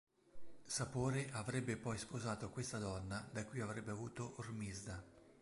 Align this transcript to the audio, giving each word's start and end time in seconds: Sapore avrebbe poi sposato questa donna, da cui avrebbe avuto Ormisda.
Sapore 0.65 1.29
avrebbe 1.31 1.77
poi 1.77 1.95
sposato 1.99 2.49
questa 2.49 2.79
donna, 2.79 3.23
da 3.31 3.45
cui 3.45 3.59
avrebbe 3.61 3.91
avuto 3.91 4.33
Ormisda. 4.37 4.99